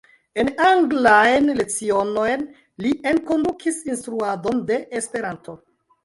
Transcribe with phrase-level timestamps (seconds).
[0.43, 2.45] En anglajn lecionojn
[2.85, 5.55] li enkondukis instruadon de Esperanto.